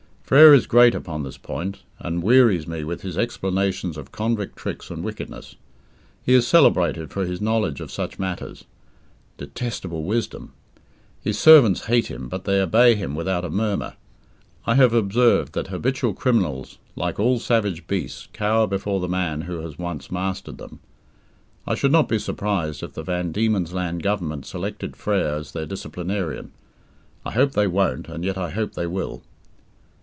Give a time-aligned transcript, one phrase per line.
[0.31, 4.89] Frere is great upon this point, and wearies me with his explanations of convict tricks
[4.89, 5.57] and wickedness.
[6.23, 8.63] He is celebrated for his knowledge of such matters.
[9.37, 10.53] Detestable wisdom!
[11.21, 13.97] His servants hate him, but they obey him without a murmur.
[14.65, 19.59] I have observed that habitual criminals like all savage beasts cower before the man who
[19.59, 20.79] has once mastered them.
[21.67, 25.65] I should not be surprised if the Van Diemen's Land Government selected Frere as their
[25.65, 26.53] "disciplinarian".
[27.25, 29.23] I hope they won't and yet I hope they will.